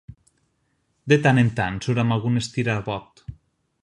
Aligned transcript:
De 1.13 1.19
tant 1.27 1.41
en 1.41 1.51
tant 1.59 1.77
surt 1.87 2.03
amb 2.05 2.15
algun 2.17 2.41
estirabot. 2.41 3.23